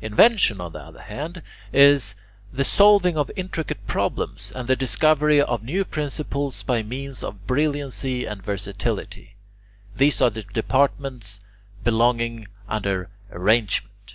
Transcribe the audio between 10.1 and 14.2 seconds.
are the departments belonging under Arrangement.